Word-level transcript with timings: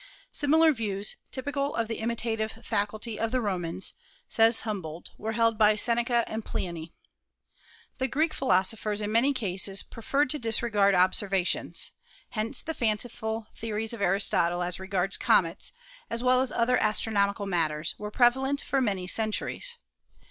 Similar 0.31 0.73
views, 0.73 1.15
typical 1.29 1.75
of 1.75 1.87
the 1.87 1.99
imitative 1.99 2.53
faculty 2.65 3.19
of 3.19 3.29
the 3.29 3.39
Romans, 3.39 3.93
says 4.27 4.61
Humboldt, 4.61 5.11
were 5.15 5.33
held 5.33 5.59
by 5.59 5.75
Seneca 5.75 6.23
and 6.25 6.43
Pliny. 6.43 6.95
The 7.99 8.07
Greek 8.07 8.33
philosophers 8.33 8.99
in 8.99 9.11
many 9.11 9.31
cases 9.31 9.83
preferred 9.83 10.31
to 10.31 10.39
disregard 10.39 10.95
observations. 10.95 11.91
Hence 12.31 12.63
the 12.63 12.73
fanciful 12.73 13.45
227 13.61 13.61
228 13.61 13.61
ASTRONOMY 13.61 13.61
theories 13.61 13.93
of 13.93 14.01
Aristotle 14.01 14.63
as. 14.63 14.79
regards 14.79 15.17
comets, 15.17 15.71
as 16.09 16.23
well 16.23 16.41
as 16.41 16.51
other 16.51 16.79
astronomical 16.81 17.45
matters, 17.45 17.93
were 17.99 18.09
prevalent 18.09 18.63
for 18.63 18.81
many 18.81 19.05
centuries. 19.05 19.77